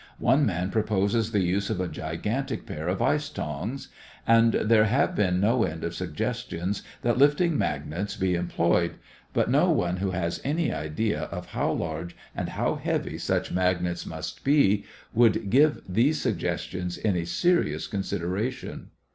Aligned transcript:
One 0.17 0.47
man 0.47 0.71
proposes 0.71 1.31
the 1.31 1.41
use 1.43 1.69
of 1.69 1.79
a 1.79 1.87
gigantic 1.87 2.65
pair 2.65 2.87
of 2.87 3.03
ice 3.03 3.29
tongs; 3.29 3.89
and 4.25 4.53
there 4.53 4.85
have 4.85 5.15
been 5.15 5.39
no 5.39 5.61
end 5.63 5.83
of 5.83 5.93
suggestions 5.93 6.81
that 7.03 7.19
lifting 7.19 7.55
magnets 7.55 8.15
be 8.15 8.33
employed, 8.33 8.95
but 9.31 9.47
no 9.51 9.69
one 9.69 9.97
who 9.97 10.09
has 10.09 10.41
any 10.43 10.73
idea 10.73 11.25
of 11.25 11.49
how 11.49 11.71
large 11.71 12.15
and 12.35 12.49
how 12.49 12.77
heavy 12.77 13.19
such 13.19 13.51
magnets 13.51 14.03
must 14.07 14.43
be 14.43 14.85
would 15.13 15.51
give 15.51 15.83
these 15.87 16.19
suggestions 16.19 16.97
any 17.03 17.23
serious 17.23 17.85
consideration. 17.85 18.89